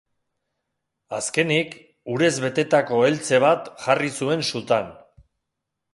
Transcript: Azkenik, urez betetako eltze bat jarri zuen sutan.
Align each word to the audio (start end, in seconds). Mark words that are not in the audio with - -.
Azkenik, 1.17 1.75
urez 2.15 2.31
betetako 2.47 3.03
eltze 3.11 3.43
bat 3.47 3.71
jarri 3.85 4.13
zuen 4.21 4.45
sutan. 4.49 4.91